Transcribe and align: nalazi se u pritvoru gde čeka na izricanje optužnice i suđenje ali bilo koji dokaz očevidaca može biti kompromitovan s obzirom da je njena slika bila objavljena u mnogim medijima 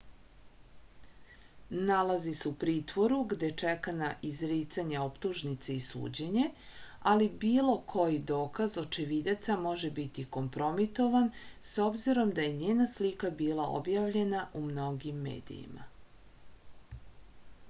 nalazi 1.89 2.31
se 2.37 2.47
u 2.51 2.51
pritvoru 2.61 3.17
gde 3.33 3.49
čeka 3.63 3.91
na 3.97 4.07
izricanje 4.29 5.01
optužnice 5.01 5.75
i 5.75 5.83
suđenje 5.87 6.45
ali 7.11 7.27
bilo 7.43 7.75
koji 7.93 8.17
dokaz 8.31 8.77
očevidaca 8.83 9.57
može 9.67 9.91
biti 9.99 10.25
kompromitovan 10.37 11.29
s 11.73 11.77
obzirom 11.87 12.31
da 12.39 12.47
je 12.47 12.55
njena 12.63 12.87
slika 12.95 13.31
bila 13.43 13.67
objavljena 13.81 14.41
u 14.61 14.63
mnogim 14.71 15.21
medijima 15.29 15.89